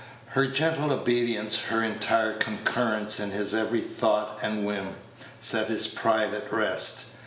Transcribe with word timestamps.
Her 0.29 0.47
gentle 0.47 0.91
obedience, 0.91 1.65
her 1.65 1.83
entire 1.83 2.33
concurrence 2.33 3.19
in 3.19 3.29
his 3.29 3.53
every 3.53 3.81
thought 3.81 4.39
and 4.41 4.65
whim, 4.65 4.95
set 5.39 5.67
his 5.67 5.85
pride 5.87 6.33
at 6.33 6.51
rest. 6.51 7.05